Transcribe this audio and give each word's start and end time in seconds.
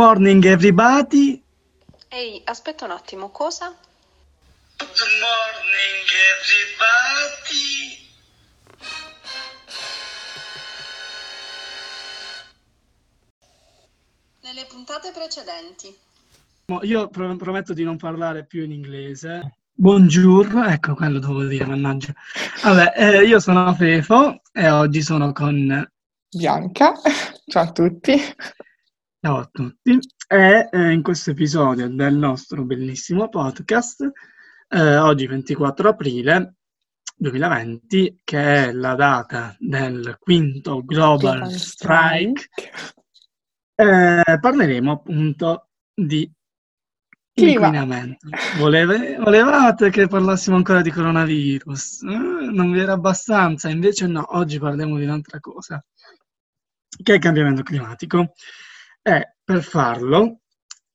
morning 0.00 0.42
everybody. 0.46 1.44
Ehi, 2.08 2.40
aspetta 2.46 2.86
un 2.86 2.92
attimo, 2.92 3.28
cosa? 3.28 3.76
Good 4.78 4.96
morning 5.20 6.06
everybody. 6.32 7.98
Nelle 14.40 14.64
puntate 14.70 15.10
precedenti. 15.12 15.94
Io 16.80 17.08
pro- 17.08 17.36
prometto 17.36 17.74
di 17.74 17.84
non 17.84 17.98
parlare 17.98 18.46
più 18.46 18.64
in 18.64 18.72
inglese. 18.72 19.56
Buongiorno, 19.74 20.64
ecco 20.64 20.94
quello 20.94 21.18
dovevo 21.18 21.44
dire, 21.44 21.66
mannaggia. 21.66 22.14
Vabbè, 22.62 22.94
eh, 22.96 23.26
io 23.26 23.38
sono 23.38 23.74
Fefo 23.74 24.40
e 24.50 24.70
oggi 24.70 25.02
sono 25.02 25.32
con 25.32 25.86
Bianca, 26.30 26.94
ciao 27.46 27.64
a 27.64 27.70
tutti. 27.70 28.18
Ciao 29.22 29.36
a 29.36 29.50
tutti 29.52 29.98
e 30.28 30.68
eh, 30.72 30.92
in 30.92 31.02
questo 31.02 31.32
episodio 31.32 31.90
del 31.90 32.14
nostro 32.14 32.64
bellissimo 32.64 33.28
podcast, 33.28 34.10
eh, 34.66 34.96
oggi 34.96 35.26
24 35.26 35.90
aprile 35.90 36.54
2020, 37.16 38.22
che 38.24 38.38
è 38.38 38.72
la 38.72 38.94
data 38.94 39.54
del 39.58 40.16
quinto 40.18 40.82
Global 40.82 41.36
Global 41.36 41.52
Strike, 41.52 42.48
eh, 43.74 44.38
parleremo 44.40 44.90
appunto 44.90 45.68
di 45.92 46.32
inquinamento. 47.34 48.26
Voleve- 48.56 49.18
volevate 49.18 49.90
che 49.90 50.06
parlassimo 50.06 50.56
ancora 50.56 50.80
di 50.80 50.90
coronavirus? 50.90 52.04
Eh, 52.04 52.06
non 52.06 52.72
vi 52.72 52.80
era 52.80 52.94
abbastanza, 52.94 53.68
invece 53.68 54.06
no, 54.06 54.24
oggi 54.38 54.58
parliamo 54.58 54.96
di 54.96 55.04
un'altra 55.04 55.40
cosa, 55.40 55.84
che 57.02 57.12
è 57.12 57.16
il 57.16 57.20
cambiamento 57.20 57.62
climatico. 57.62 58.32
E 59.02 59.36
per 59.42 59.62
farlo 59.62 60.40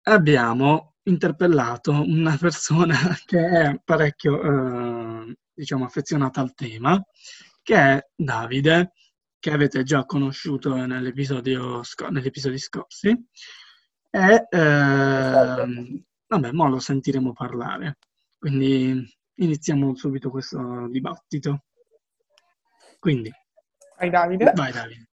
abbiamo 0.03 0.95
interpellato 1.03 1.91
una 1.91 2.37
persona 2.37 2.95
che 3.25 3.47
è 3.47 3.81
parecchio, 3.83 4.41
eh, 4.41 5.37
diciamo, 5.53 5.85
affezionata 5.85 6.41
al 6.41 6.53
tema, 6.53 7.03
che 7.63 7.75
è 7.75 8.07
Davide, 8.15 8.93
che 9.39 9.51
avete 9.51 9.83
già 9.83 10.05
conosciuto 10.05 10.75
nell'episodio 10.75 11.83
sco- 11.83 12.09
negli 12.09 12.27
episodi 12.27 12.57
scorsi. 12.57 13.09
E 14.09 14.47
ehm, 14.49 16.03
vabbè, 16.27 16.51
mo 16.51 16.69
lo 16.69 16.79
sentiremo 16.79 17.33
parlare. 17.33 17.97
Quindi 18.37 19.03
iniziamo 19.35 19.95
subito 19.95 20.29
questo 20.29 20.87
dibattito. 20.89 21.65
Quindi, 22.99 23.31
Vai 23.97 24.09
Davide. 24.09 24.51
vai 24.55 24.71
Davide. 24.71 25.09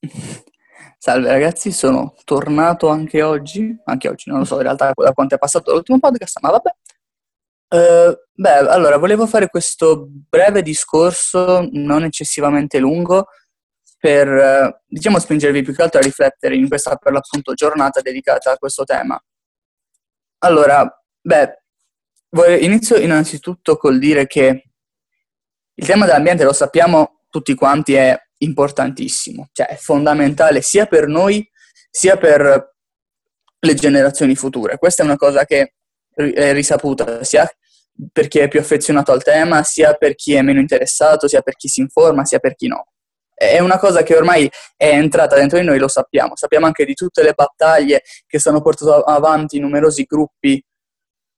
Salve 0.98 1.28
ragazzi, 1.28 1.72
sono 1.72 2.14
tornato 2.24 2.88
anche 2.88 3.22
oggi, 3.22 3.76
anche 3.84 4.08
oggi 4.08 4.30
non 4.30 4.40
lo 4.40 4.44
so 4.44 4.56
in 4.56 4.62
realtà 4.62 4.92
da 4.94 5.12
quanto 5.12 5.34
è 5.34 5.38
passato 5.38 5.72
l'ultimo 5.72 5.98
podcast, 5.98 6.38
ma 6.40 6.50
vabbè. 6.50 6.74
Eh, 7.68 8.18
beh, 8.32 8.56
allora 8.68 8.96
volevo 8.96 9.26
fare 9.26 9.48
questo 9.48 10.06
breve 10.08 10.62
discorso, 10.62 11.68
non 11.72 12.04
eccessivamente 12.04 12.78
lungo, 12.78 13.26
per 13.98 14.28
eh, 14.28 14.82
diciamo 14.86 15.18
spingervi 15.18 15.62
più 15.62 15.74
che 15.74 15.82
altro 15.82 16.00
a 16.00 16.02
riflettere 16.02 16.54
in 16.54 16.68
questa 16.68 16.96
per 16.96 17.12
l'appunto 17.12 17.54
giornata 17.54 18.00
dedicata 18.00 18.52
a 18.52 18.56
questo 18.56 18.84
tema. 18.84 19.20
Allora, 20.38 20.88
beh, 21.20 21.62
inizio 22.60 22.96
innanzitutto 22.96 23.76
col 23.76 23.98
dire 23.98 24.26
che 24.26 24.70
il 25.74 25.86
tema 25.86 26.06
dell'ambiente 26.06 26.44
lo 26.44 26.52
sappiamo 26.52 27.22
tutti 27.30 27.54
quanti 27.54 27.94
è 27.94 28.16
importantissimo, 28.38 29.48
cioè 29.52 29.66
è 29.66 29.76
fondamentale 29.76 30.60
sia 30.60 30.86
per 30.86 31.06
noi 31.06 31.48
sia 31.90 32.16
per 32.16 32.74
le 33.58 33.74
generazioni 33.74 34.34
future. 34.36 34.78
Questa 34.78 35.02
è 35.02 35.06
una 35.06 35.16
cosa 35.16 35.44
che 35.44 35.74
è 36.14 36.52
risaputa 36.52 37.24
sia 37.24 37.50
per 38.12 38.28
chi 38.28 38.38
è 38.38 38.48
più 38.48 38.60
affezionato 38.60 39.12
al 39.12 39.22
tema, 39.22 39.62
sia 39.62 39.94
per 39.94 40.14
chi 40.14 40.34
è 40.34 40.42
meno 40.42 40.60
interessato, 40.60 41.28
sia 41.28 41.40
per 41.40 41.56
chi 41.56 41.68
si 41.68 41.80
informa, 41.80 42.24
sia 42.24 42.38
per 42.38 42.54
chi 42.54 42.66
no. 42.66 42.88
È 43.32 43.58
una 43.58 43.78
cosa 43.78 44.02
che 44.02 44.16
ormai 44.16 44.50
è 44.76 44.88
entrata 44.88 45.36
dentro 45.36 45.58
di 45.58 45.64
noi, 45.64 45.78
lo 45.78 45.88
sappiamo. 45.88 46.36
Sappiamo 46.36 46.66
anche 46.66 46.84
di 46.84 46.94
tutte 46.94 47.22
le 47.22 47.32
battaglie 47.34 48.02
che 48.26 48.38
stanno 48.38 48.62
portando 48.62 49.02
avanti 49.02 49.58
numerosi 49.58 50.04
gruppi, 50.04 50.62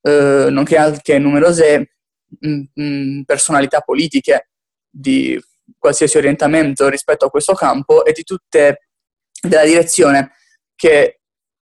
eh, 0.03 0.47
nonché 0.51 0.77
anche 0.77 1.19
numerose 1.19 1.97
mh, 2.41 2.63
mh, 2.73 3.23
personalità 3.23 3.81
politiche 3.81 4.51
di 4.89 5.41
qualsiasi 5.79 6.17
orientamento 6.19 6.89
rispetto 6.89 7.27
a 7.27 7.31
questo 7.31 7.55
campo 7.55 8.05
e 8.05 8.13
di 8.13 8.23
tutte 8.23 8.89
della 9.41 9.65
direzione 9.65 10.33
che 10.75 11.21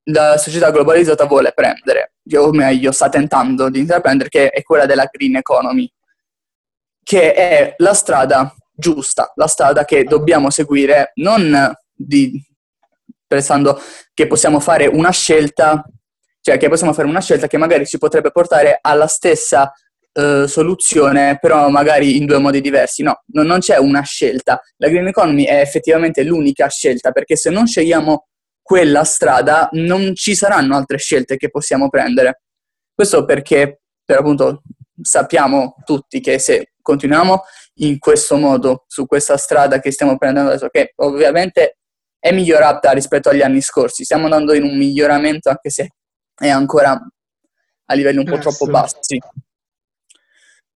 la 0.09 0.37
società 0.37 0.71
globalizzata 0.71 1.25
vuole 1.25 1.53
prendere, 1.53 2.15
o 2.37 2.51
meglio 2.53 2.93
sta 2.93 3.09
tentando 3.09 3.71
di 3.71 3.81
intraprendere, 3.81 4.29
che 4.29 4.51
è 4.51 4.63
quella 4.63 4.87
della 4.87 5.09
green 5.11 5.37
economy, 5.37 5.91
che 7.03 7.33
è 7.33 7.75
la 7.79 7.95
strada 7.95 8.55
giusta, 8.73 9.33
la 9.37 9.47
strada 9.47 9.85
che 9.85 10.05
dobbiamo 10.05 10.51
seguire, 10.51 11.13
non 11.15 11.73
di, 11.93 12.43
pensando 13.27 13.81
che 14.13 14.27
possiamo 14.27 14.61
fare 14.61 14.87
una 14.87 15.11
scelta, 15.11 15.85
cioè 16.41 16.59
che 16.59 16.69
possiamo 16.69 16.93
fare 16.93 17.09
una 17.09 17.21
scelta 17.21 17.47
che 17.47 17.57
magari 17.57 17.87
ci 17.87 17.99
potrebbe 17.99 18.31
portare 18.31 18.79
alla 18.81 19.07
stessa 19.07 19.73
eh, 20.17 20.47
soluzione, 20.47 21.39
però 21.41 21.69
magari 21.69 22.17
in 22.17 22.27
due 22.27 22.39
modi 22.39 22.61
diversi. 22.61 23.03
No, 23.03 23.23
non, 23.33 23.47
non 23.47 23.59
c'è 23.59 23.77
una 23.79 24.03
scelta. 24.03 24.61
La 24.77 24.89
green 24.89 25.09
economy 25.09 25.45
è 25.45 25.61
effettivamente 25.61 26.23
l'unica 26.23 26.69
scelta, 26.69 27.11
perché 27.11 27.37
se 27.37 27.51
non 27.51 27.67
scegliamo 27.67 28.27
quella 28.63 29.05
strada 29.05 29.69
non 29.73 30.15
ci 30.15 30.35
saranno 30.35 30.77
altre 30.77 30.99
scelte 30.99 31.37
che 31.37 31.51
possiamo 31.51 31.89
prendere. 31.89 32.43
Questo 32.95 33.25
perché, 33.25 33.81
per 34.05 34.19
appunto, 34.19 34.63
sappiamo 35.03 35.75
tutti 35.85 36.21
che 36.21 36.39
se 36.39 36.75
continuiamo 36.81 37.43
in 37.79 37.99
questo 37.99 38.37
modo, 38.37 38.85
su 38.87 39.07
questa 39.07 39.37
strada 39.37 39.81
che 39.81 39.91
stiamo 39.91 40.17
prendendo 40.17 40.51
adesso, 40.51 40.69
che 40.69 40.93
ovviamente 40.97 41.79
è 42.21 42.33
migliorata 42.33 42.93
rispetto 42.93 43.31
agli 43.31 43.43
anni 43.43 43.61
scorsi, 43.61 44.05
stiamo 44.05 44.25
andando 44.25 44.55
in 44.55 44.63
un 44.63 44.77
miglioramento 44.77 45.49
anche 45.49 45.71
se 45.71 45.89
è 46.35 46.49
ancora 46.49 46.99
a 47.87 47.95
livelli 47.95 48.19
un 48.19 48.25
po' 48.25 48.39
troppo 48.39 48.67
bassi. 48.67 49.21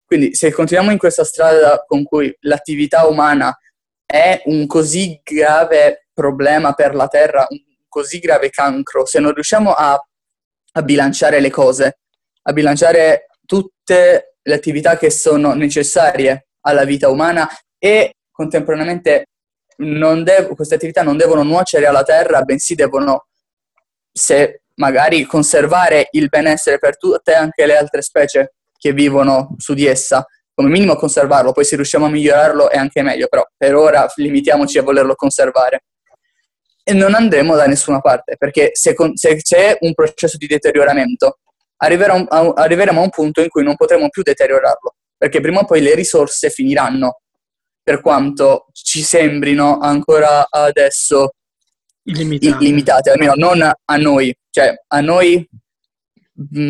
Quindi 0.08 0.34
se 0.34 0.50
continuiamo 0.50 0.90
in 0.90 0.96
questa 0.96 1.22
strada 1.22 1.84
con 1.86 2.02
cui 2.02 2.34
l'attività 2.40 3.06
umana 3.06 3.54
è 4.06 4.40
un 4.46 4.66
così 4.66 5.20
grave 5.22 6.06
problema 6.14 6.72
per 6.72 6.94
la 6.94 7.08
Terra, 7.08 7.46
un 7.46 7.58
così 7.86 8.18
grave 8.18 8.48
cancro, 8.48 9.04
se 9.04 9.20
non 9.20 9.34
riusciamo 9.34 9.70
a, 9.74 10.02
a 10.72 10.82
bilanciare 10.82 11.40
le 11.40 11.50
cose, 11.50 11.98
a 12.40 12.52
bilanciare 12.54 13.26
tutte 13.44 14.36
le 14.40 14.54
attività 14.54 14.96
che 14.96 15.10
sono 15.10 15.52
necessarie 15.52 16.48
alla 16.62 16.84
vita 16.84 17.10
umana 17.10 17.46
e 17.78 18.14
contemporaneamente 18.30 19.26
non 19.82 20.24
dev- 20.24 20.54
queste 20.54 20.76
attività 20.76 21.02
non 21.02 21.18
devono 21.18 21.42
nuocere 21.42 21.84
alla 21.84 22.02
Terra, 22.02 22.40
bensì 22.44 22.74
devono, 22.74 23.26
se 24.10 24.62
magari 24.76 25.24
conservare 25.24 26.08
il 26.12 26.28
benessere 26.28 26.78
per 26.78 26.96
tutte 26.96 27.34
anche 27.34 27.66
le 27.66 27.76
altre 27.76 28.00
specie 28.00 28.54
che 28.78 28.92
vivono 28.92 29.54
su 29.58 29.74
di 29.74 29.86
essa, 29.86 30.24
come 30.54 30.70
minimo 30.70 30.96
conservarlo, 30.96 31.52
poi 31.52 31.64
se 31.64 31.76
riusciamo 31.76 32.06
a 32.06 32.10
migliorarlo 32.10 32.70
è 32.70 32.76
anche 32.76 33.02
meglio, 33.02 33.26
però 33.28 33.44
per 33.56 33.74
ora 33.74 34.10
limitiamoci 34.16 34.78
a 34.78 34.82
volerlo 34.82 35.14
conservare. 35.14 35.84
E 36.82 36.94
non 36.94 37.14
andremo 37.14 37.54
da 37.54 37.66
nessuna 37.66 38.00
parte, 38.00 38.36
perché 38.36 38.70
se, 38.72 38.94
con- 38.94 39.14
se 39.14 39.36
c'è 39.36 39.76
un 39.80 39.92
processo 39.92 40.36
di 40.36 40.46
deterioramento, 40.46 41.38
a- 41.76 42.52
arriveremo 42.56 43.00
a 43.00 43.04
un 43.04 43.10
punto 43.10 43.42
in 43.42 43.48
cui 43.48 43.62
non 43.62 43.76
potremo 43.76 44.08
più 44.08 44.22
deteriorarlo, 44.22 44.94
perché 45.16 45.40
prima 45.40 45.60
o 45.60 45.64
poi 45.64 45.82
le 45.82 45.94
risorse 45.94 46.50
finiranno, 46.50 47.20
per 47.82 48.00
quanto 48.00 48.66
ci 48.72 49.02
sembrino 49.02 49.78
ancora 49.78 50.46
adesso 50.50 51.34
Illimitato. 52.04 52.62
illimitate, 52.62 53.10
almeno 53.10 53.32
non 53.34 53.62
a 53.62 53.96
noi, 53.96 54.34
cioè 54.50 54.74
a 54.88 55.00
noi 55.00 55.46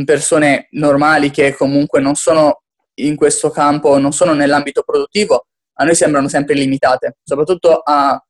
persone 0.05 0.69
normali 0.73 1.31
che 1.31 1.55
comunque 1.55 2.00
non 2.00 2.15
sono 2.15 2.62
in 2.94 3.17
questo 3.17 3.50
campo, 3.50 3.99
non 3.99 4.12
sono 4.12 4.32
nell'ambito 4.32 4.82
produttivo, 4.82 5.47
a 5.75 5.85
noi 5.85 5.94
sembrano 5.94 6.29
sempre 6.29 6.55
limitate, 6.55 7.19
soprattutto 7.23 7.81
a 7.85 8.20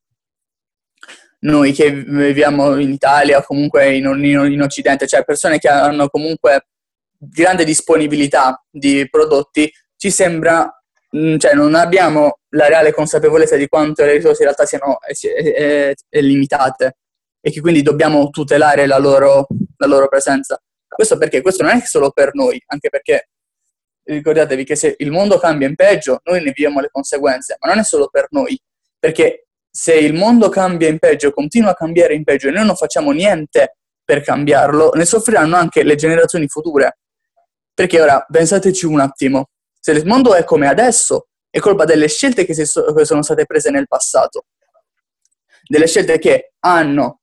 noi 1.40 1.72
che 1.72 1.90
viviamo 1.92 2.78
in 2.78 2.90
Italia 2.90 3.38
o 3.38 3.42
comunque 3.42 3.94
in, 3.94 4.04
in, 4.04 4.52
in 4.52 4.60
Occidente, 4.60 5.06
cioè 5.06 5.24
persone 5.24 5.58
che 5.58 5.68
hanno 5.68 6.08
comunque 6.08 6.66
grande 7.16 7.64
disponibilità 7.64 8.62
di 8.70 9.08
prodotti, 9.08 9.70
ci 9.96 10.10
sembra, 10.10 10.70
cioè 11.10 11.54
non 11.54 11.74
abbiamo 11.74 12.38
la 12.50 12.66
reale 12.66 12.92
consapevolezza 12.92 13.56
di 13.56 13.68
quanto 13.68 14.04
le 14.04 14.14
risorse 14.14 14.42
in 14.42 14.48
realtà 14.48 14.66
siano 14.66 14.98
eh, 15.00 15.14
eh, 15.22 15.94
eh, 16.08 16.22
limitate 16.22 16.96
e 17.40 17.50
che 17.50 17.60
quindi 17.60 17.82
dobbiamo 17.82 18.28
tutelare 18.30 18.86
la 18.86 18.98
loro, 18.98 19.46
la 19.76 19.86
loro 19.86 20.08
presenza. 20.08 20.60
Questo 20.88 21.18
perché? 21.18 21.42
Questo 21.42 21.62
non 21.62 21.76
è 21.76 21.80
solo 21.84 22.10
per 22.10 22.34
noi, 22.34 22.60
anche 22.66 22.88
perché 22.88 23.28
ricordatevi 24.02 24.64
che 24.64 24.74
se 24.74 24.94
il 24.98 25.10
mondo 25.10 25.38
cambia 25.38 25.68
in 25.68 25.74
peggio, 25.74 26.20
noi 26.24 26.38
ne 26.38 26.52
viviamo 26.52 26.80
le 26.80 26.88
conseguenze, 26.90 27.56
ma 27.60 27.68
non 27.68 27.78
è 27.78 27.84
solo 27.84 28.08
per 28.08 28.26
noi, 28.30 28.58
perché 28.98 29.48
se 29.70 29.94
il 29.94 30.14
mondo 30.14 30.48
cambia 30.48 30.88
in 30.88 30.98
peggio, 30.98 31.30
continua 31.30 31.70
a 31.70 31.74
cambiare 31.74 32.14
in 32.14 32.24
peggio 32.24 32.48
e 32.48 32.52
noi 32.52 32.64
non 32.66 32.74
facciamo 32.74 33.12
niente 33.12 33.76
per 34.02 34.22
cambiarlo, 34.22 34.90
ne 34.94 35.04
soffriranno 35.04 35.56
anche 35.56 35.82
le 35.82 35.94
generazioni 35.94 36.48
future. 36.48 36.98
Perché 37.74 38.00
ora 38.00 38.24
pensateci 38.28 38.86
un 38.86 39.00
attimo, 39.00 39.50
se 39.78 39.92
il 39.92 40.06
mondo 40.06 40.34
è 40.34 40.42
come 40.44 40.66
adesso, 40.66 41.28
è 41.50 41.58
colpa 41.58 41.84
delle 41.84 42.08
scelte 42.08 42.44
che, 42.44 42.54
so- 42.64 42.92
che 42.92 43.04
sono 43.04 43.22
state 43.22 43.44
prese 43.44 43.70
nel 43.70 43.86
passato, 43.86 44.46
delle 45.64 45.86
scelte 45.86 46.18
che 46.18 46.54
hanno 46.60 47.20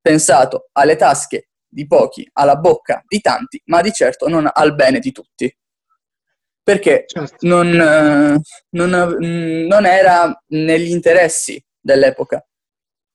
pensato 0.00 0.68
alle 0.72 0.96
tasche 0.96 1.48
di 1.72 1.86
pochi, 1.86 2.28
alla 2.34 2.56
bocca 2.56 3.02
di 3.06 3.20
tanti, 3.20 3.60
ma 3.66 3.80
di 3.80 3.92
certo 3.92 4.28
non 4.28 4.48
al 4.52 4.74
bene 4.74 4.98
di 4.98 5.10
tutti. 5.10 5.54
Perché 6.62 7.04
Certo. 7.08 7.46
non, 7.46 7.68
eh, 7.74 8.40
non, 8.70 9.16
mm, 9.24 9.66
non 9.66 9.86
era 9.86 10.42
negli 10.48 10.90
interessi 10.90 11.62
dell'epoca. 11.80 12.46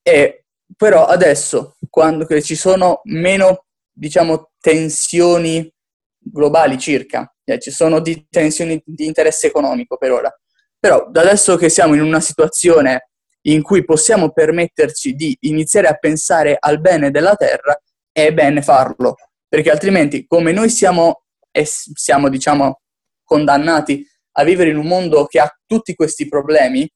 E 0.01 0.45
però 0.75 1.05
adesso, 1.05 1.77
quando 1.89 2.25
ci 2.41 2.55
sono 2.55 3.01
meno, 3.05 3.65
diciamo, 3.91 4.51
tensioni 4.59 5.71
globali 6.17 6.77
circa, 6.77 7.33
eh, 7.45 7.59
ci 7.59 7.71
sono 7.71 7.99
di 8.01 8.27
tensioni 8.29 8.81
di 8.83 9.05
interesse 9.05 9.47
economico 9.47 9.97
per 9.97 10.11
ora, 10.11 10.39
però 10.77 11.07
da 11.09 11.21
adesso 11.21 11.55
che 11.55 11.69
siamo 11.69 11.93
in 11.93 12.01
una 12.01 12.19
situazione 12.19 13.09
in 13.47 13.61
cui 13.61 13.85
possiamo 13.85 14.31
permetterci 14.31 15.13
di 15.13 15.37
iniziare 15.41 15.87
a 15.87 15.95
pensare 15.95 16.57
al 16.59 16.81
bene 16.81 17.11
della 17.11 17.35
Terra, 17.35 17.79
è 18.23 18.33
bene 18.33 18.63
farlo, 18.63 19.15
perché 19.47 19.69
altrimenti 19.69 20.25
come 20.25 20.51
noi 20.51 20.69
siamo, 20.69 21.25
e 21.51 21.65
siamo 21.65 22.29
diciamo, 22.29 22.81
condannati 23.23 24.03
a 24.39 24.43
vivere 24.43 24.71
in 24.71 24.77
un 24.77 24.87
mondo 24.87 25.27
che 25.27 25.39
ha 25.39 25.55
tutti 25.67 25.93
questi 25.93 26.27
problemi, 26.27 26.89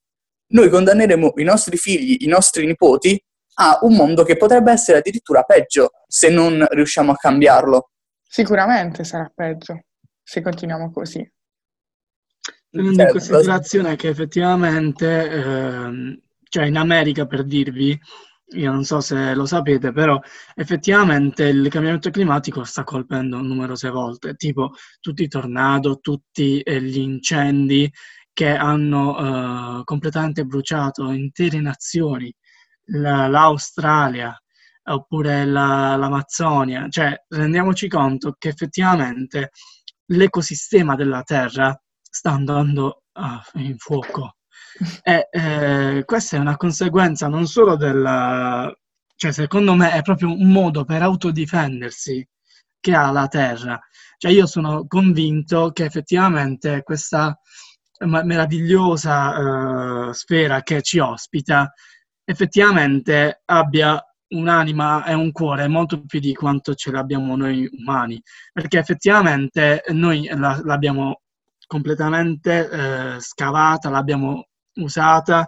noi 0.47 0.69
condanneremo 0.69 1.33
i 1.35 1.43
nostri 1.43 1.77
figli, 1.77 2.17
i 2.21 2.27
nostri 2.27 2.65
nipoti 2.65 3.23
a 3.55 3.77
un 3.81 3.95
mondo 3.95 4.23
che 4.23 4.35
potrebbe 4.35 4.71
essere 4.71 4.97
addirittura 4.97 5.43
peggio 5.43 5.91
se 6.07 6.29
non 6.29 6.65
riusciamo 6.71 7.11
a 7.11 7.15
cambiarlo. 7.15 7.91
Sicuramente 8.27 9.03
sarà 9.03 9.31
peggio 9.33 9.79
se 10.23 10.41
continuiamo 10.41 10.91
così. 10.91 11.31
Tenendo 12.67 12.93
in 12.93 12.97
Cioè, 12.97 13.11
considerazione 13.11 13.95
che 13.95 14.07
effettivamente, 14.07 15.29
ehm, 15.29 16.19
cioè 16.49 16.65
in 16.65 16.77
America 16.77 17.27
per 17.27 17.43
dirvi, 17.43 17.99
io 18.53 18.71
non 18.71 18.83
so 18.83 18.99
se 19.01 19.33
lo 19.33 19.45
sapete, 19.45 19.91
però 19.91 20.19
effettivamente 20.55 21.45
il 21.45 21.67
cambiamento 21.69 22.09
climatico 22.09 22.63
sta 22.63 22.83
colpendo 22.83 23.41
numerose 23.41 23.89
volte, 23.89 24.35
tipo 24.35 24.71
tutti 24.99 25.23
i 25.23 25.27
tornado, 25.27 25.99
tutti 25.99 26.59
eh, 26.61 26.81
gli 26.81 26.97
incendi 26.99 27.91
che 28.33 28.49
hanno 28.55 29.79
eh, 29.81 29.83
completamente 29.83 30.45
bruciato 30.45 31.11
intere 31.11 31.59
nazioni, 31.61 32.33
la- 32.85 33.27
l'Australia 33.27 34.35
oppure 34.83 35.45
la- 35.45 35.95
l'Amazzonia, 35.95 36.87
cioè 36.89 37.15
rendiamoci 37.29 37.87
conto 37.87 38.35
che 38.37 38.49
effettivamente 38.49 39.51
l'ecosistema 40.07 40.95
della 40.95 41.21
Terra 41.23 41.79
sta 42.01 42.31
andando 42.31 43.03
ah, 43.13 43.41
in 43.55 43.77
fuoco. 43.77 44.35
E 45.03 45.27
eh, 45.29 46.03
questa 46.05 46.37
è 46.37 46.39
una 46.39 46.57
conseguenza 46.57 47.27
non 47.27 47.45
solo 47.45 47.75
della... 47.75 48.71
cioè 49.15 49.31
secondo 49.31 49.75
me 49.75 49.91
è 49.91 50.01
proprio 50.01 50.31
un 50.31 50.51
modo 50.51 50.85
per 50.85 51.03
autodifendersi 51.03 52.27
che 52.79 52.95
ha 52.95 53.11
la 53.11 53.27
Terra. 53.27 53.79
Cioè 54.17 54.31
io 54.31 54.47
sono 54.47 54.85
convinto 54.87 55.71
che 55.71 55.85
effettivamente 55.85 56.81
questa 56.83 57.37
meravigliosa 58.05 60.09
eh, 60.09 60.13
sfera 60.13 60.63
che 60.63 60.81
ci 60.81 60.97
ospita 60.97 61.71
effettivamente 62.23 63.41
abbia 63.45 64.03
un'anima 64.29 65.05
e 65.05 65.13
un 65.13 65.31
cuore 65.31 65.67
molto 65.67 66.03
più 66.05 66.19
di 66.19 66.33
quanto 66.33 66.73
ce 66.73 66.89
l'abbiamo 66.91 67.35
noi 67.35 67.69
umani, 67.71 68.19
perché 68.51 68.79
effettivamente 68.79 69.83
noi 69.89 70.27
la- 70.33 70.59
l'abbiamo 70.63 71.21
completamente 71.67 72.69
eh, 72.69 73.19
scavata, 73.19 73.89
l'abbiamo 73.89 74.45
usata 74.75 75.47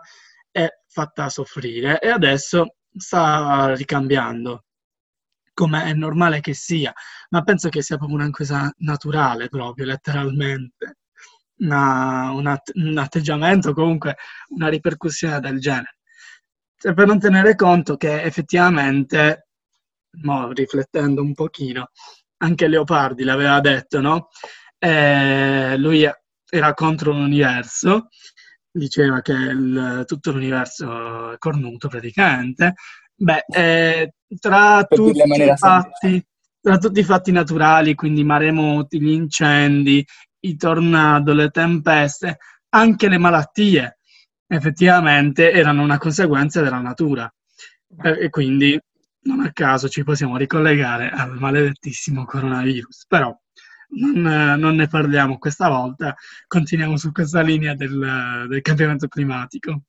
e 0.52 0.80
fatta 0.88 1.30
soffrire 1.30 2.00
e 2.00 2.10
adesso 2.10 2.76
sta 2.96 3.74
ricambiando, 3.76 4.66
come 5.54 5.84
è 5.86 5.94
normale 5.94 6.40
che 6.42 6.54
sia, 6.54 6.94
ma 7.30 7.44
penso 7.44 7.70
che 7.70 7.82
sia 7.82 7.98
proprio 7.98 8.18
una 8.18 8.30
cosa 8.30 8.72
naturale, 8.80 9.50
proprio 9.50 9.86
letteralmente, 9.86 10.98
una- 11.58 12.32
un, 12.32 12.48
att- 12.48 12.72
un 12.76 12.98
atteggiamento, 12.98 13.74
comunque 13.74 14.16
una 14.50 14.68
ripercussione 14.70 15.40
del 15.40 15.60
genere. 15.60 15.98
Cioè, 16.78 16.94
per 16.94 17.08
non 17.08 17.20
tenere 17.20 17.56
conto 17.56 17.96
che 17.98 18.22
effettivamente, 18.24 19.48
mo, 20.24 20.52
riflettendo 20.52 21.22
un 21.22 21.34
pochino, 21.34 21.92
anche 22.38 22.68
Leopardi 22.68 23.24
l'aveva 23.24 23.60
detto, 23.62 24.02
no? 24.02 24.30
Eh, 24.78 25.78
lui 25.78 26.06
era 26.50 26.74
contro 26.74 27.12
l'universo, 27.14 28.10
diceva 28.74 29.22
che 29.22 29.34
il- 29.34 30.04
tutto 30.08 30.32
l'universo 30.32 31.34
è 31.34 31.38
cornuto 31.38 31.88
praticamente. 31.88 32.74
Beh, 33.16 33.46
eh, 33.54 34.14
tra 34.40 34.84
tutti 34.86 35.22
i 35.22 35.54
fatti, 35.56 36.26
tra 36.60 36.78
tutti 36.78 37.00
i 37.00 37.04
fatti 37.04 37.32
naturali, 37.32 37.94
quindi 37.94 38.24
maremoti, 38.24 39.00
gli 39.00 39.12
incendi, 39.12 40.06
i 40.42 40.56
tornado, 40.58 41.34
le 41.34 41.50
tempeste, 41.50 42.38
anche 42.70 43.08
le 43.08 43.18
malattie, 43.20 44.00
effettivamente 44.48 45.52
erano 45.52 45.84
una 45.84 45.98
conseguenza 46.00 46.62
della 46.62 46.80
natura. 46.80 47.32
Eh, 48.04 48.26
E 48.26 48.30
quindi 48.30 48.80
non 49.26 49.42
a 49.42 49.52
caso 49.54 49.88
ci 49.88 50.04
possiamo 50.04 50.36
ricollegare 50.36 51.10
al 51.10 51.38
maledettissimo 51.38 52.26
coronavirus. 52.26 53.06
Però 53.08 53.34
non, 53.96 54.28
eh, 54.28 54.56
non 54.58 54.76
ne 54.76 54.88
parliamo 54.88 55.38
questa 55.38 55.70
volta, 55.70 56.16
continuiamo 56.48 56.98
su 56.98 57.12
questa 57.12 57.42
linea 57.42 57.76
del, 57.76 58.46
del 58.50 58.62
cambiamento 58.62 59.08
climatico. 59.08 59.84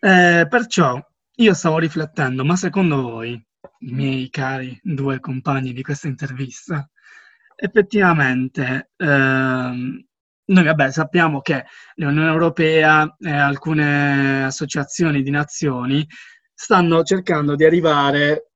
Eh, 0.00 0.46
perciò 0.48 1.00
io 1.36 1.54
stavo 1.54 1.78
riflettendo, 1.78 2.44
ma 2.44 2.56
secondo 2.56 3.00
voi, 3.00 3.32
i 3.32 3.92
miei 3.92 4.28
cari 4.30 4.78
due 4.82 5.18
compagni 5.20 5.72
di 5.72 5.82
questa 5.82 6.08
intervista, 6.08 6.88
effettivamente 7.56 8.90
ehm, 8.96 10.04
noi 10.46 10.64
vabbè, 10.64 10.90
sappiamo 10.90 11.40
che 11.40 11.64
l'Unione 11.94 12.30
Europea 12.30 13.16
e 13.18 13.30
alcune 13.30 14.44
associazioni 14.44 15.22
di 15.22 15.30
nazioni 15.30 16.06
stanno 16.52 17.02
cercando 17.02 17.56
di 17.56 17.64
arrivare 17.64 18.52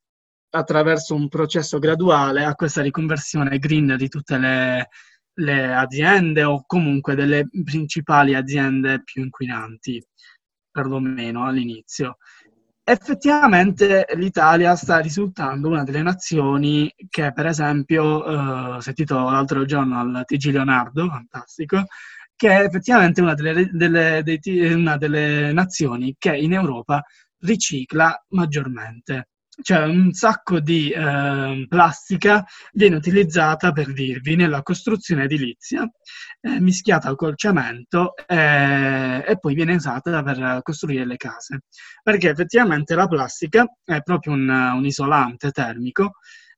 attraverso 0.51 1.15
un 1.15 1.29
processo 1.29 1.79
graduale 1.79 2.45
a 2.45 2.55
questa 2.55 2.83
riconversione 2.83 3.59
green 3.59 3.97
di 3.97 4.09
tutte 4.09 4.39
le, 4.39 4.89
le 5.35 5.75
aziende 5.75 6.45
o 6.45 6.65
comunque 6.67 7.15
delle 7.15 7.49
principali 7.65 8.35
aziende 8.35 9.03
più 9.03 9.23
inquinanti, 9.23 10.05
perlomeno 10.71 11.47
all'inizio. 11.47 12.19
Effettivamente 12.83 14.07
l'Italia 14.15 14.75
sta 14.75 14.99
risultando 14.99 15.69
una 15.69 15.85
delle 15.85 16.01
nazioni 16.01 16.91
che, 17.11 17.33
per 17.35 17.45
esempio, 17.45 18.25
eh, 18.25 18.35
ho 18.77 18.81
sentito 18.81 19.15
l'altro 19.15 19.67
giorno 19.67 20.01
al 20.01 20.23
TG 20.25 20.53
Leonardo, 20.53 21.07
fantastico, 21.07 21.85
che 22.35 22.49
è 22.49 22.65
effettivamente 22.65 23.21
una 23.21 23.35
delle, 23.35 23.69
delle- 23.73 24.23
dei 24.23 24.41
una 24.73 24.97
delle 24.97 25.53
nazioni 25.53 26.15
che 26.19 26.35
in 26.35 26.55
Europa 26.55 27.05
ricicla 27.41 28.25
maggiormente. 28.29 29.29
Cioè 29.61 29.85
un 29.87 30.13
sacco 30.13 30.61
di 30.61 30.91
eh, 30.91 31.67
plastica 31.69 32.45
viene 32.73 32.97
utilizzata, 32.97 33.73
per 33.73 33.93
dirvi, 33.93 34.37
nella 34.37 34.63
costruzione 34.63 35.25
edilizia, 35.25 35.89
eh, 36.41 36.61
mischiata 36.61 37.15
col 37.17 37.37
cemento 37.37 38.15
eh, 38.27 39.25
e 39.27 39.39
poi 39.39 39.55
viene 39.55 39.75
usata 39.75 40.23
per 40.23 40.61
costruire 40.63 41.05
le 41.05 41.17
case. 41.17 41.63
Perché 42.03 42.31
effettivamente 42.31 42.95
la 42.95 43.09
plastica 43.09 43.67
è 43.85 44.01
proprio 44.03 44.35
un, 44.35 44.49
un 44.49 44.85
isolante 44.85 45.51
termico 45.51 46.13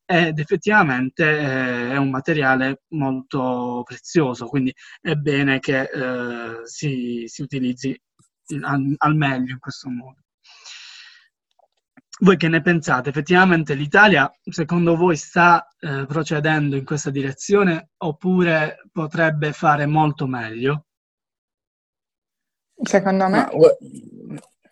ed 0.04 0.38
effettivamente 0.40 1.24
eh, 1.24 1.90
è 1.92 1.96
un 1.96 2.10
materiale 2.10 2.82
molto 2.88 3.82
prezioso, 3.86 4.46
quindi 4.46 4.74
è 5.00 5.14
bene 5.14 5.60
che 5.60 5.82
eh, 5.82 6.60
si, 6.64 7.24
si 7.26 7.42
utilizzi 7.42 7.96
al, 8.62 8.94
al 8.96 9.16
meglio 9.16 9.52
in 9.52 9.58
questo 9.60 9.88
modo. 9.88 10.18
Voi 12.22 12.36
che 12.36 12.48
ne 12.48 12.60
pensate? 12.60 13.08
Effettivamente 13.08 13.74
l'Italia, 13.74 14.30
secondo 14.42 14.94
voi, 14.94 15.16
sta 15.16 15.66
eh, 15.78 16.04
procedendo 16.06 16.76
in 16.76 16.84
questa 16.84 17.10
direzione 17.10 17.90
oppure 17.96 18.82
potrebbe 18.92 19.52
fare 19.52 19.86
molto 19.86 20.26
meglio? 20.26 20.84
Secondo 22.82 23.24
me 23.28 23.30
Ma, 23.30 23.48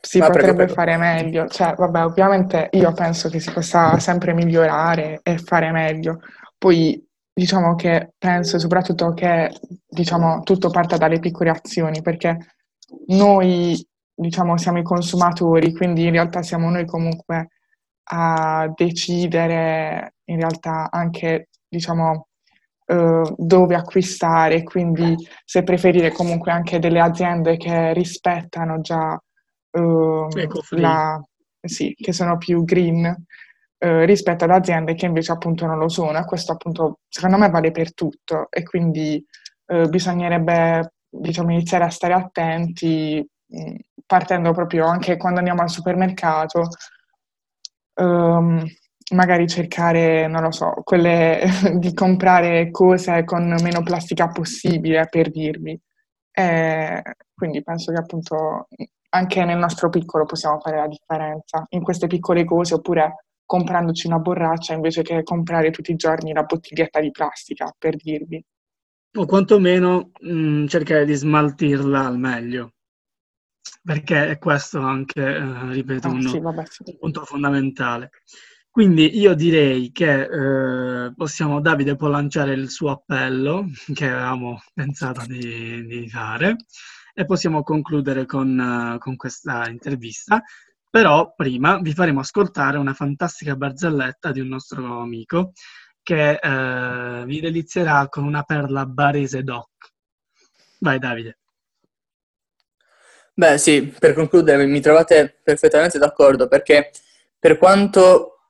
si 0.00 0.18
ma 0.18 0.26
prego, 0.26 0.38
potrebbe 0.38 0.64
prego. 0.64 0.72
fare 0.72 0.96
meglio. 0.98 1.46
Cioè, 1.48 1.74
vabbè, 1.74 2.04
ovviamente 2.04 2.68
io 2.72 2.92
penso 2.92 3.30
che 3.30 3.40
si 3.40 3.50
possa 3.50 3.98
sempre 3.98 4.34
migliorare 4.34 5.20
e 5.22 5.38
fare 5.38 5.70
meglio. 5.70 6.20
Poi 6.56 7.02
diciamo 7.32 7.74
che 7.76 8.12
penso 8.18 8.58
soprattutto 8.58 9.14
che 9.14 9.50
diciamo, 9.86 10.42
tutto 10.42 10.68
parta 10.70 10.98
dalle 10.98 11.18
piccole 11.18 11.50
azioni, 11.50 12.02
perché 12.02 12.36
noi 13.08 13.86
diciamo, 14.18 14.56
siamo 14.56 14.78
i 14.78 14.82
consumatori, 14.82 15.72
quindi 15.72 16.04
in 16.04 16.12
realtà 16.12 16.42
siamo 16.42 16.68
noi 16.70 16.84
comunque 16.86 17.50
a 18.10 18.70
decidere 18.74 20.14
in 20.24 20.38
realtà 20.38 20.88
anche, 20.90 21.48
diciamo, 21.68 22.28
eh, 22.86 23.34
dove 23.36 23.74
acquistare, 23.74 24.62
quindi 24.62 25.14
se 25.44 25.62
preferire 25.62 26.10
comunque 26.10 26.50
anche 26.50 26.78
delle 26.78 27.00
aziende 27.00 27.56
che 27.56 27.92
rispettano 27.92 28.80
già 28.80 29.20
eh, 29.70 30.28
la, 30.70 31.22
sì, 31.60 31.94
che 31.94 32.12
sono 32.12 32.38
più 32.38 32.64
green 32.64 33.04
eh, 33.78 34.04
rispetto 34.04 34.44
ad 34.44 34.50
aziende 34.50 34.94
che 34.94 35.06
invece 35.06 35.32
appunto 35.32 35.66
non 35.66 35.78
lo 35.78 35.88
sono. 35.88 36.18
E 36.18 36.24
questo 36.24 36.52
appunto 36.52 37.00
secondo 37.08 37.38
me 37.38 37.50
vale 37.50 37.70
per 37.70 37.94
tutto 37.94 38.48
e 38.50 38.62
quindi 38.64 39.24
eh, 39.66 39.88
bisognerebbe 39.88 40.94
diciamo, 41.08 41.52
iniziare 41.52 41.84
a 41.84 41.90
stare 41.90 42.14
attenti 42.14 43.24
partendo 44.06 44.52
proprio 44.52 44.86
anche 44.86 45.16
quando 45.16 45.38
andiamo 45.38 45.62
al 45.62 45.70
supermercato. 45.70 46.68
Um, 47.94 48.64
magari 49.14 49.48
cercare, 49.48 50.26
non 50.26 50.42
lo 50.42 50.50
so, 50.50 50.72
quelle 50.84 51.42
di 51.78 51.92
comprare 51.94 52.70
cose 52.70 53.24
con 53.24 53.48
meno 53.62 53.82
plastica 53.82 54.28
possibile, 54.28 55.06
per 55.08 55.30
dirvi. 55.30 55.78
E 56.30 57.02
quindi 57.34 57.62
penso 57.62 57.92
che 57.92 57.98
appunto 57.98 58.68
anche 59.10 59.44
nel 59.44 59.58
nostro 59.58 59.88
piccolo 59.88 60.24
possiamo 60.24 60.60
fare 60.60 60.76
la 60.76 60.86
differenza 60.86 61.64
in 61.70 61.82
queste 61.82 62.06
piccole 62.06 62.44
cose 62.44 62.74
oppure 62.74 63.24
comprandoci 63.44 64.06
una 64.06 64.18
borraccia 64.18 64.74
invece 64.74 65.02
che 65.02 65.22
comprare 65.22 65.70
tutti 65.70 65.90
i 65.92 65.96
giorni 65.96 66.34
la 66.34 66.42
bottiglietta 66.42 67.00
di 67.00 67.10
plastica, 67.10 67.74
per 67.76 67.96
dirvi. 67.96 68.44
O 69.16 69.24
quantomeno 69.24 70.10
mh, 70.20 70.32
mm, 70.32 70.66
cercare 70.66 71.06
di 71.06 71.14
smaltirla 71.14 72.06
al 72.06 72.18
meglio, 72.18 72.74
perché 73.82 74.28
è 74.28 74.38
questo 74.38 74.80
anche, 74.80 75.20
eh, 75.22 75.72
ripeto, 75.72 76.08
ah, 76.08 76.20
sì, 76.20 76.38
vabbè, 76.40 76.62
sì. 76.68 76.82
un 76.86 76.98
punto 76.98 77.24
fondamentale. 77.24 78.10
Quindi 78.70 79.18
io 79.18 79.34
direi 79.34 79.90
che 79.90 81.06
eh, 81.06 81.12
possiamo, 81.14 81.60
Davide 81.60 81.96
può 81.96 82.08
lanciare 82.08 82.52
il 82.52 82.70
suo 82.70 82.90
appello 82.90 83.66
che 83.92 84.08
avevamo 84.08 84.60
pensato 84.72 85.26
di, 85.26 85.84
di 85.84 86.08
fare 86.08 86.56
e 87.12 87.24
possiamo 87.24 87.64
concludere 87.64 88.24
con, 88.26 88.56
uh, 88.56 88.98
con, 88.98 89.16
questa 89.16 89.68
intervista. 89.68 90.40
Però 90.88 91.34
prima 91.34 91.80
vi 91.80 91.92
faremo 91.92 92.20
ascoltare 92.20 92.78
una 92.78 92.94
fantastica 92.94 93.56
barzelletta 93.56 94.30
di 94.30 94.38
un 94.38 94.46
nostro 94.46 95.00
amico 95.00 95.52
che 96.00 96.38
uh, 96.40 97.24
vi 97.24 97.40
delizierà 97.40 98.08
con 98.08 98.22
una 98.22 98.44
perla 98.44 98.86
barese 98.86 99.42
doc. 99.42 99.70
Vai 100.78 101.00
Davide. 101.00 101.38
Beh 103.38 103.56
sì, 103.56 103.94
per 103.96 104.14
concludere 104.14 104.66
mi 104.66 104.80
trovate 104.80 105.38
perfettamente 105.44 105.96
d'accordo 105.96 106.48
perché 106.48 106.90
per 107.38 107.56
quanto 107.56 108.40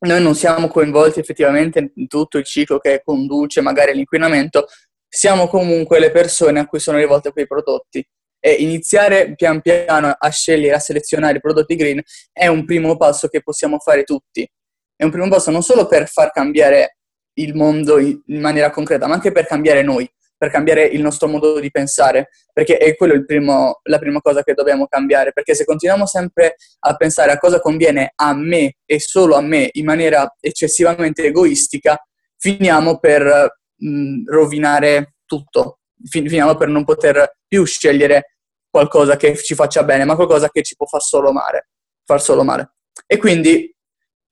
noi 0.00 0.20
non 0.20 0.34
siamo 0.34 0.66
coinvolti 0.66 1.20
effettivamente 1.20 1.92
in 1.94 2.08
tutto 2.08 2.38
il 2.38 2.44
ciclo 2.44 2.80
che 2.80 3.00
conduce 3.04 3.60
magari 3.60 3.92
all'inquinamento, 3.92 4.66
siamo 5.08 5.46
comunque 5.46 6.00
le 6.00 6.10
persone 6.10 6.58
a 6.58 6.66
cui 6.66 6.80
sono 6.80 6.98
rivolte 6.98 7.30
quei 7.30 7.46
prodotti. 7.46 8.04
E 8.40 8.54
iniziare 8.54 9.36
pian 9.36 9.60
piano 9.60 10.12
a 10.18 10.28
scegliere, 10.30 10.74
a 10.74 10.80
selezionare 10.80 11.36
i 11.36 11.40
prodotti 11.40 11.76
green 11.76 12.02
è 12.32 12.48
un 12.48 12.64
primo 12.64 12.96
passo 12.96 13.28
che 13.28 13.40
possiamo 13.40 13.78
fare 13.78 14.02
tutti. 14.02 14.44
È 14.96 15.04
un 15.04 15.12
primo 15.12 15.28
passo 15.28 15.52
non 15.52 15.62
solo 15.62 15.86
per 15.86 16.08
far 16.08 16.32
cambiare 16.32 16.96
il 17.34 17.54
mondo 17.54 17.98
in 18.00 18.20
maniera 18.26 18.70
concreta, 18.70 19.06
ma 19.06 19.14
anche 19.14 19.30
per 19.30 19.46
cambiare 19.46 19.82
noi 19.82 20.10
per 20.44 20.52
cambiare 20.52 20.84
il 20.84 21.00
nostro 21.00 21.26
modo 21.26 21.58
di 21.58 21.70
pensare, 21.70 22.28
perché 22.52 22.76
è 22.76 22.94
quello 22.96 23.24
primo, 23.24 23.80
la 23.84 23.98
prima 23.98 24.20
cosa 24.20 24.42
che 24.42 24.52
dobbiamo 24.52 24.86
cambiare, 24.86 25.32
perché 25.32 25.54
se 25.54 25.64
continuiamo 25.64 26.06
sempre 26.06 26.56
a 26.80 26.94
pensare 26.96 27.32
a 27.32 27.38
cosa 27.38 27.60
conviene 27.60 28.12
a 28.14 28.34
me 28.34 28.76
e 28.84 29.00
solo 29.00 29.36
a 29.36 29.40
me 29.40 29.70
in 29.72 29.86
maniera 29.86 30.34
eccessivamente 30.38 31.24
egoistica, 31.24 31.98
finiamo 32.36 32.98
per 32.98 33.58
mh, 33.74 34.30
rovinare 34.30 35.14
tutto, 35.24 35.78
finiamo 36.04 36.56
per 36.56 36.68
non 36.68 36.84
poter 36.84 37.38
più 37.48 37.64
scegliere 37.64 38.36
qualcosa 38.68 39.16
che 39.16 39.34
ci 39.36 39.54
faccia 39.54 39.82
bene, 39.82 40.04
ma 40.04 40.14
qualcosa 40.14 40.50
che 40.50 40.62
ci 40.62 40.76
può 40.76 40.84
far 40.84 41.00
solo 41.00 41.32
male. 41.32 41.68
Far 42.04 42.20
solo 42.20 42.44
male. 42.44 42.74
E 43.06 43.16
quindi 43.16 43.74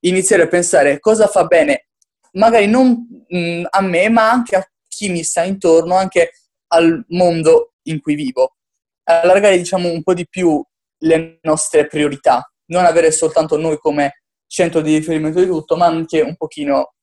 iniziare 0.01 0.43
a 0.43 0.47
pensare 0.47 0.99
cosa 0.99 1.25
fa 1.25 1.45
bene, 1.45 1.87
magari 2.33 2.67
non 2.67 3.07
mh, 3.27 3.63
a 3.67 3.81
me, 3.81 4.09
ma 4.09 4.29
anche 4.29 4.55
a 4.55 4.67
chi 5.03 5.09
mi 5.09 5.23
sta 5.23 5.43
intorno, 5.43 5.95
anche 5.95 6.31
al 6.67 7.03
mondo 7.09 7.73
in 7.83 7.99
cui 7.99 8.15
vivo. 8.15 8.55
Allargare, 9.03 9.57
diciamo, 9.57 9.89
un 9.89 10.01
po' 10.01 10.13
di 10.13 10.25
più 10.27 10.63
le 10.99 11.39
nostre 11.41 11.87
priorità, 11.87 12.49
non 12.67 12.85
avere 12.85 13.11
soltanto 13.11 13.57
noi 13.57 13.77
come 13.77 14.23
centro 14.47 14.79
di 14.79 14.95
riferimento 14.95 15.39
di 15.39 15.45
tutto, 15.45 15.75
ma 15.75 15.87
anche 15.87 16.21
un 16.21 16.37
pochino 16.37 16.93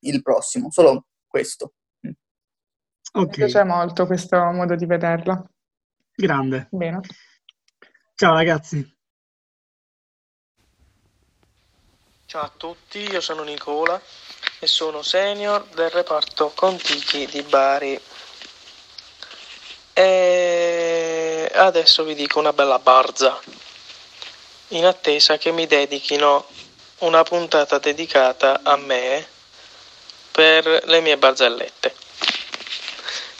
il 0.00 0.22
prossimo, 0.22 0.70
solo 0.70 1.08
questo. 1.26 1.74
Okay. 2.00 3.26
Mi 3.26 3.28
piace 3.28 3.64
molto 3.64 4.06
questo 4.06 4.38
modo 4.38 4.74
di 4.74 4.86
vederla. 4.86 5.44
Grande. 6.14 6.68
Bene. 6.70 7.00
Ciao 8.14 8.32
ragazzi. 8.32 8.96
Ciao 12.24 12.44
a 12.44 12.52
tutti, 12.56 12.98
io 13.00 13.20
sono 13.20 13.42
Nicola 13.42 14.00
e 14.62 14.68
sono 14.68 15.02
senior 15.02 15.64
del 15.74 15.90
reparto 15.90 16.52
Contichi 16.54 17.26
di 17.26 17.42
Bari. 17.42 18.00
E 19.92 21.50
adesso 21.52 22.04
vi 22.04 22.14
dico 22.14 22.38
una 22.38 22.52
bella 22.52 22.78
barza, 22.78 23.40
in 24.68 24.84
attesa 24.84 25.36
che 25.36 25.50
mi 25.50 25.66
dedichino 25.66 26.46
una 26.98 27.24
puntata 27.24 27.80
dedicata 27.80 28.60
a 28.62 28.76
me 28.76 29.26
per 30.30 30.84
le 30.84 31.00
mie 31.00 31.16
barzellette. 31.16 31.96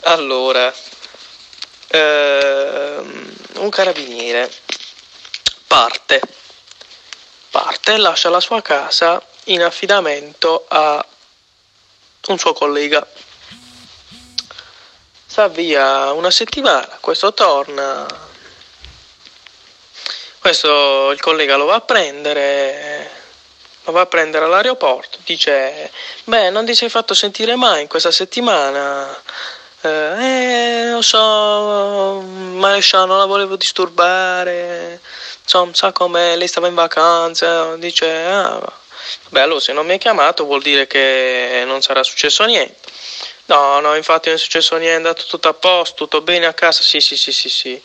Allora, 0.01 0.73
ehm, 1.87 3.35
un 3.59 3.69
carabiniere 3.69 4.53
parte, 5.67 6.19
parte 7.49 7.93
e 7.93 7.97
lascia 7.97 8.27
la 8.27 8.41
sua 8.41 8.61
casa 8.61 9.25
in 9.45 9.63
affidamento 9.63 10.65
a 10.67 11.05
un 12.31 12.37
suo 12.37 12.53
collega. 12.53 13.05
Sta 15.25 15.47
via 15.47 16.11
una 16.11 16.31
settimana, 16.31 16.97
questo 16.99 17.33
torna. 17.33 18.05
Questo 20.39 21.11
il 21.11 21.19
collega 21.19 21.55
lo 21.55 21.65
va 21.65 21.75
a 21.75 21.81
prendere, 21.81 23.09
lo 23.83 23.91
va 23.91 24.01
a 24.01 24.05
prendere 24.05 24.45
all'aeroporto. 24.45 25.17
Dice: 25.23 25.91
Beh, 26.25 26.49
non 26.49 26.65
ti 26.65 26.75
sei 26.75 26.89
fatto 26.89 27.13
sentire 27.13 27.55
mai 27.55 27.83
in 27.83 27.87
questa 27.87 28.11
settimana. 28.11 29.21
Eh, 29.81 30.91
lo 30.91 31.01
so, 31.01 32.21
maresciallo, 32.21 33.05
non 33.05 33.17
la 33.17 33.25
volevo 33.25 33.55
disturbare. 33.55 35.01
Insomma, 35.41 35.73
sa 35.73 35.91
com'è, 35.91 36.35
lei 36.35 36.47
stava 36.47 36.67
in 36.67 36.75
vacanza. 36.75 37.75
Dice: 37.77 38.07
Ah 38.25 38.81
Beh, 39.29 39.41
allora 39.41 39.59
se 39.59 39.73
non 39.73 39.85
mi 39.85 39.93
hai 39.93 39.97
chiamato 39.97 40.45
vuol 40.45 40.61
dire 40.61 40.87
che 40.87 41.63
non 41.65 41.81
sarà 41.81 42.03
successo 42.03 42.45
niente. 42.45 42.89
No, 43.45 43.79
no, 43.79 43.95
infatti 43.95 44.29
non 44.29 44.37
è 44.37 44.41
successo 44.41 44.75
niente, 44.77 44.93
è 44.93 44.97
andato 44.97 45.23
tutto 45.27 45.49
a 45.49 45.53
posto, 45.53 45.95
tutto 45.95 46.21
bene 46.21 46.45
a 46.45 46.53
casa. 46.53 46.81
Sì, 46.81 46.99
sì, 46.99 47.17
sì, 47.17 47.31
sì, 47.31 47.49
sì. 47.49 47.81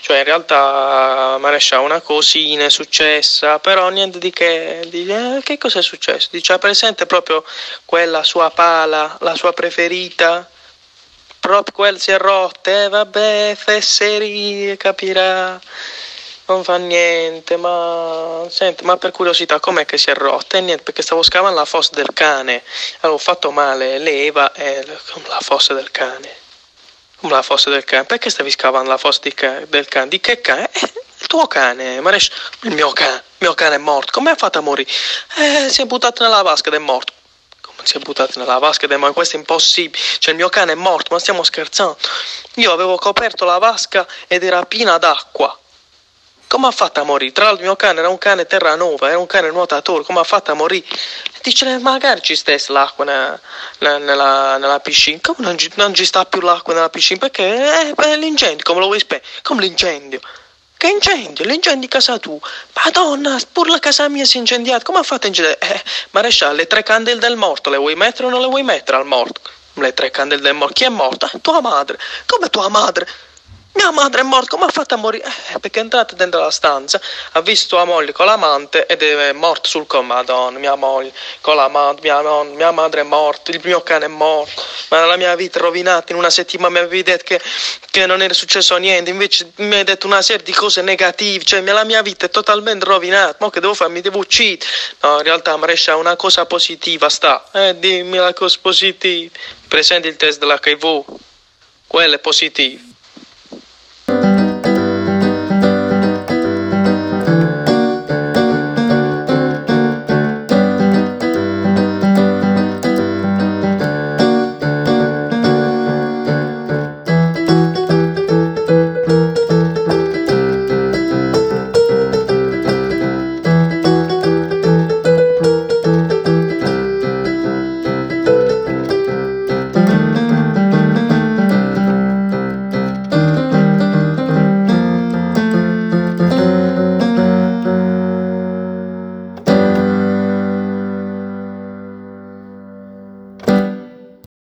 Cioè, 0.00 0.18
in 0.18 0.24
realtà 0.24 1.36
Marescia 1.38 1.78
una 1.78 2.00
cosina 2.00 2.64
è 2.64 2.70
successa, 2.70 3.58
però 3.58 3.88
niente 3.90 4.18
di 4.18 4.30
che. 4.30 4.82
Di, 4.88 5.06
eh, 5.06 5.40
che 5.42 5.58
cosa 5.58 5.78
è 5.78 5.82
successo? 5.82 6.28
Dice, 6.32 6.54
ha 6.54 6.58
presente 6.58 7.06
proprio 7.06 7.44
quella 7.84 8.24
sua 8.24 8.50
pala, 8.50 9.16
la 9.20 9.34
sua 9.36 9.52
preferita? 9.52 10.48
Proprio 11.38 11.74
quella 11.74 11.98
si 11.98 12.10
è 12.10 12.18
rotta, 12.18 12.84
eh, 12.84 12.88
vabbè, 12.88 13.56
fesserie, 13.56 14.76
capirà 14.76 15.60
non 16.52 16.64
fa 16.64 16.76
niente, 16.76 17.56
ma 17.56 18.44
senti, 18.48 18.84
ma 18.84 18.96
per 18.96 19.10
curiosità 19.10 19.58
com'è 19.60 19.84
che 19.84 19.98
si 19.98 20.10
è 20.10 20.14
rotta? 20.14 20.58
E 20.58 20.60
niente, 20.60 20.82
perché 20.82 21.02
stavo 21.02 21.22
scavando 21.22 21.58
la 21.58 21.64
fossa 21.64 21.90
del 21.94 22.12
cane. 22.12 22.62
Ho 23.02 23.18
fatto 23.18 23.50
male, 23.50 23.98
leva 23.98 24.52
e 24.52 24.84
la 24.84 25.40
fossa 25.40 25.74
del 25.74 25.90
cane. 25.90 26.40
Come 27.16 27.32
la 27.34 27.42
fossa 27.42 27.70
del 27.70 27.84
cane? 27.84 28.04
Perché 28.04 28.30
stavi 28.30 28.50
scavando 28.50 28.90
la 28.90 28.98
fossa 28.98 29.20
ca- 29.34 29.64
del 29.66 29.86
cane? 29.86 30.08
Di 30.08 30.20
che 30.20 30.40
cane? 30.40 30.68
Eh, 30.72 30.92
il 31.20 31.26
tuo 31.26 31.46
cane, 31.46 32.00
ma 32.00 32.10
il 32.14 32.72
mio 32.72 32.90
cane, 32.92 33.14
il 33.14 33.46
mio 33.46 33.54
cane 33.54 33.76
è 33.76 33.78
morto. 33.78 34.12
Come 34.12 34.30
ha 34.30 34.36
fatto 34.36 34.58
a 34.58 34.60
morire? 34.60 34.90
Eh, 35.36 35.70
si 35.70 35.82
è 35.82 35.84
buttato 35.84 36.22
nella 36.22 36.42
vasca 36.42 36.68
ed 36.68 36.74
è 36.74 36.78
morto 36.78 37.12
si 37.84 37.96
è 37.96 38.00
buttato 38.00 38.38
nella 38.38 38.58
vasca, 38.58 38.86
ma 38.96 39.10
questo 39.12 39.36
è 39.36 39.38
impossibile. 39.40 40.02
Cioè, 40.18 40.30
il 40.30 40.36
mio 40.36 40.48
cane 40.48 40.72
è 40.72 40.76
morto, 40.76 41.12
ma 41.12 41.18
stiamo 41.18 41.42
scherzando. 41.42 41.96
Io 42.56 42.72
avevo 42.72 42.96
coperto 42.96 43.44
la 43.44 43.58
vasca 43.58 44.06
ed 44.28 44.44
era 44.44 44.64
piena 44.66 44.98
d'acqua. 44.98 45.58
Come 46.52 46.66
ha 46.66 46.70
fatto 46.70 47.00
a 47.00 47.04
morire? 47.04 47.32
Tra 47.32 47.44
l'altro 47.44 47.62
il 47.62 47.68
mio 47.68 47.76
cane 47.76 48.00
era 48.00 48.10
un 48.10 48.18
cane 48.18 48.44
terranova, 48.44 49.08
era 49.08 49.18
un 49.18 49.24
cane 49.24 49.50
nuotatore, 49.50 50.04
come 50.04 50.20
ha 50.20 50.22
fatto 50.22 50.50
a 50.50 50.54
morire? 50.54 50.84
Dice, 51.40 51.78
magari 51.78 52.20
ci 52.20 52.36
stesse 52.36 52.72
l'acqua 52.72 53.06
nella, 53.06 53.96
nella, 53.96 54.58
nella 54.58 54.78
piscina, 54.80 55.18
come 55.22 55.38
non, 55.46 55.56
non, 55.76 55.94
ci 55.94 56.04
sta 56.04 56.26
più 56.26 56.42
l'acqua 56.42 56.74
nella 56.74 56.90
piscina? 56.90 57.20
Perché 57.20 57.54
è, 57.54 57.94
è 57.94 58.16
l'incendio, 58.18 58.64
come 58.64 58.80
lo 58.80 58.86
vuoi 58.88 58.98
spiegare? 58.98 59.30
Come 59.40 59.62
l'incendio? 59.62 60.20
Che 60.76 60.88
incendio? 60.88 61.46
L'incendio 61.46 61.80
di 61.80 61.88
casa 61.88 62.18
tu? 62.18 62.38
Madonna, 62.84 63.38
pure 63.50 63.70
la 63.70 63.78
casa 63.78 64.10
mia 64.10 64.26
si 64.26 64.36
è 64.36 64.40
incendiata. 64.40 64.84
Come 64.84 64.98
ha 64.98 65.02
fatto 65.04 65.24
a 65.24 65.28
incendiare? 65.28 65.58
Eh, 65.58 65.82
maresciallo, 66.10 66.56
le 66.56 66.66
tre 66.66 66.82
candele 66.82 67.18
del 67.18 67.36
morto 67.36 67.70
le 67.70 67.78
vuoi 67.78 67.94
mettere 67.94 68.26
o 68.26 68.28
non 68.28 68.42
le 68.42 68.48
vuoi 68.48 68.62
mettere 68.62 68.98
al 68.98 69.06
morto? 69.06 69.40
Le 69.72 69.94
tre 69.94 70.10
candele 70.10 70.42
del 70.42 70.52
morto. 70.52 70.74
Chi 70.74 70.84
è 70.84 70.90
morta? 70.90 71.30
Tua 71.40 71.62
madre. 71.62 71.98
Come 72.26 72.50
tua 72.50 72.68
madre? 72.68 73.08
Mia 73.74 73.90
madre 73.90 74.20
è 74.20 74.24
morta, 74.24 74.48
come 74.48 74.66
ha 74.66 74.70
fatto 74.70 74.94
a 74.94 74.96
morire? 74.98 75.24
Eh, 75.24 75.58
perché 75.58 75.80
è 75.80 75.82
entrata 75.82 76.14
dentro 76.14 76.40
la 76.40 76.50
stanza, 76.50 77.00
ha 77.32 77.40
visto 77.40 77.74
tua 77.74 77.84
moglie 77.84 78.12
con 78.12 78.26
l'amante 78.26 78.86
ed 78.86 79.02
è 79.02 79.32
morta 79.32 79.66
sul 79.68 79.86
comando. 79.86 80.10
Madonna, 80.12 80.58
mia 80.58 80.74
moglie 80.74 81.12
con 81.40 81.56
l'amante, 81.56 82.02
mia, 82.02 82.20
mia 82.42 82.70
madre 82.70 83.00
è 83.00 83.04
morta, 83.04 83.50
il 83.50 83.60
mio 83.64 83.82
cane 83.82 84.04
è 84.04 84.08
morto, 84.08 84.62
ma 84.88 85.06
la 85.06 85.16
mia 85.16 85.34
vita 85.34 85.58
è 85.58 85.62
rovinata. 85.62 86.12
In 86.12 86.18
una 86.18 86.28
settimana 86.28 86.68
mi 86.68 86.78
avevi 86.80 87.02
detto 87.02 87.24
che, 87.24 87.40
che 87.90 88.04
non 88.04 88.20
era 88.20 88.34
successo 88.34 88.76
niente, 88.76 89.10
invece 89.10 89.52
mi 89.56 89.76
hai 89.76 89.84
detto 89.84 90.06
una 90.06 90.20
serie 90.20 90.44
di 90.44 90.52
cose 90.52 90.82
negative, 90.82 91.42
cioè 91.42 91.62
la 91.62 91.84
mia 91.84 92.02
vita 92.02 92.26
è 92.26 92.30
totalmente 92.30 92.84
rovinata. 92.84 93.36
Ma 93.40 93.50
che 93.50 93.60
devo 93.60 93.72
fare? 93.72 93.90
Mi 93.90 94.02
devo 94.02 94.18
uccidere? 94.18 94.70
No, 95.00 95.16
in 95.16 95.22
realtà 95.22 95.56
Marescia 95.56 95.96
una 95.96 96.16
cosa 96.16 96.44
positiva 96.44 97.08
sta. 97.08 97.48
Eh, 97.52 97.78
dimmi 97.78 98.18
la 98.18 98.34
cosa 98.34 98.58
positiva. 98.60 99.30
Presenti 99.66 100.08
il 100.08 100.16
test 100.16 100.38
dell'HIV, 100.38 101.04
quello 101.86 102.14
è 102.14 102.18
positivo. 102.18 102.90